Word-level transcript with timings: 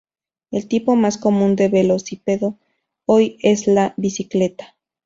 El 0.49 0.67
tipo 0.67 0.95
más 0.95 1.19
común 1.19 1.55
de 1.55 1.69
velocípedo 1.69 2.57
hoy 3.05 3.37
es 3.43 3.67
la 3.67 3.93
bicicleta. 3.97 4.75